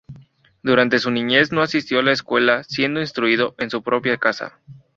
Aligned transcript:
Durante 0.63 0.97
su 0.97 1.11
niñez 1.11 1.51
no 1.51 1.61
asistió 1.61 1.99
a 1.99 2.01
la 2.01 2.11
escuela, 2.11 2.63
siendo 2.63 3.01
instruido 3.01 3.53
en 3.59 3.69
su 3.69 3.83
propia 3.83 4.17
casa. 4.17 4.59